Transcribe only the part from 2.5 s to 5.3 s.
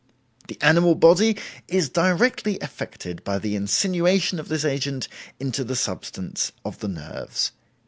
affected by the insinuation of this agent